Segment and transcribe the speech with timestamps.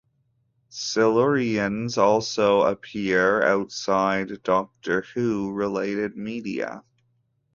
[0.71, 6.83] Silurians also appear outside "Doctor Who"-related media.